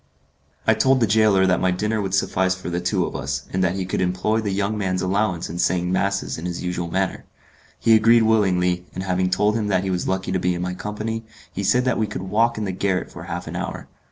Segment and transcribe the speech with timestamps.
[0.65, 3.63] I told the gaoler that my dinner would suffice for the two of us, and
[3.63, 7.23] that he could employ the young man's allowance in saying masses in his usual manner.
[7.79, 10.73] He agreed willingly, and having told him that he was lucky to be in my
[10.73, 13.87] company, he said that we could walk in the garret for half an hour.